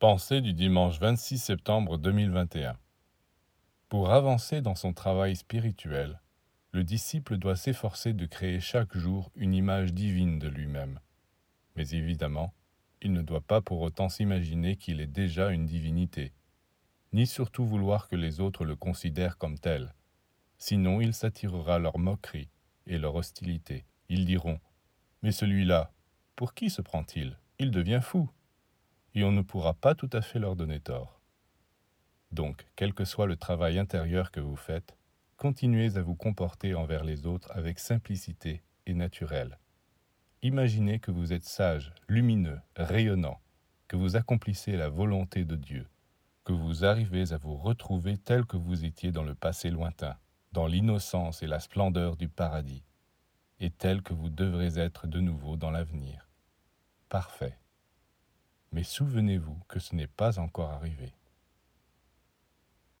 Pensée 0.00 0.40
du 0.40 0.52
dimanche 0.52 1.00
26 1.00 1.38
septembre 1.38 1.98
2021 1.98 2.78
Pour 3.88 4.12
avancer 4.12 4.60
dans 4.60 4.76
son 4.76 4.92
travail 4.92 5.34
spirituel, 5.34 6.20
le 6.70 6.84
disciple 6.84 7.36
doit 7.36 7.56
s'efforcer 7.56 8.12
de 8.12 8.24
créer 8.24 8.60
chaque 8.60 8.96
jour 8.96 9.32
une 9.34 9.54
image 9.54 9.92
divine 9.92 10.38
de 10.38 10.46
lui-même. 10.46 11.00
Mais 11.74 11.88
évidemment, 11.90 12.54
il 13.02 13.12
ne 13.12 13.22
doit 13.22 13.40
pas 13.40 13.60
pour 13.60 13.80
autant 13.80 14.08
s'imaginer 14.08 14.76
qu'il 14.76 15.00
est 15.00 15.08
déjà 15.08 15.50
une 15.50 15.66
divinité, 15.66 16.32
ni 17.12 17.26
surtout 17.26 17.66
vouloir 17.66 18.06
que 18.06 18.14
les 18.14 18.38
autres 18.38 18.64
le 18.64 18.76
considèrent 18.76 19.36
comme 19.36 19.58
tel. 19.58 19.96
Sinon 20.58 21.00
il 21.00 21.12
s'attirera 21.12 21.80
leur 21.80 21.98
moquerie 21.98 22.50
et 22.86 22.98
leur 22.98 23.16
hostilité. 23.16 23.84
Ils 24.08 24.26
diront 24.26 24.60
Mais 25.24 25.32
celui-là, 25.32 25.90
pour 26.36 26.54
qui 26.54 26.70
se 26.70 26.82
prend-il? 26.82 27.36
Il 27.58 27.72
devient 27.72 27.98
fou 28.00 28.30
et 29.14 29.24
on 29.24 29.32
ne 29.32 29.42
pourra 29.42 29.74
pas 29.74 29.94
tout 29.94 30.10
à 30.12 30.22
fait 30.22 30.38
leur 30.38 30.56
donner 30.56 30.80
tort. 30.80 31.20
Donc, 32.30 32.66
quel 32.76 32.92
que 32.92 33.04
soit 33.04 33.26
le 33.26 33.36
travail 33.36 33.78
intérieur 33.78 34.30
que 34.30 34.40
vous 34.40 34.56
faites, 34.56 34.96
continuez 35.36 35.96
à 35.96 36.02
vous 36.02 36.14
comporter 36.14 36.74
envers 36.74 37.04
les 37.04 37.26
autres 37.26 37.50
avec 37.52 37.78
simplicité 37.78 38.62
et 38.86 38.94
naturel. 38.94 39.58
Imaginez 40.42 40.98
que 40.98 41.10
vous 41.10 41.32
êtes 41.32 41.44
sage, 41.44 41.92
lumineux, 42.08 42.60
rayonnant, 42.76 43.40
que 43.86 43.96
vous 43.96 44.16
accomplissez 44.16 44.76
la 44.76 44.88
volonté 44.88 45.44
de 45.44 45.56
Dieu, 45.56 45.88
que 46.44 46.52
vous 46.52 46.84
arrivez 46.84 47.32
à 47.32 47.38
vous 47.38 47.56
retrouver 47.56 48.18
tel 48.18 48.44
que 48.44 48.56
vous 48.56 48.84
étiez 48.84 49.12
dans 49.12 49.24
le 49.24 49.34
passé 49.34 49.70
lointain, 49.70 50.16
dans 50.52 50.66
l'innocence 50.66 51.42
et 51.42 51.46
la 51.46 51.60
splendeur 51.60 52.16
du 52.16 52.28
paradis, 52.28 52.84
et 53.60 53.70
tel 53.70 54.02
que 54.02 54.14
vous 54.14 54.30
devrez 54.30 54.78
être 54.78 55.06
de 55.06 55.20
nouveau 55.20 55.56
dans 55.56 55.70
l'avenir. 55.70 56.28
Parfait. 57.08 57.58
Mais 58.72 58.82
souvenez-vous 58.84 59.56
que 59.68 59.78
ce 59.78 59.94
n'est 59.94 60.06
pas 60.06 60.38
encore 60.38 60.70
arrivé. 60.70 61.12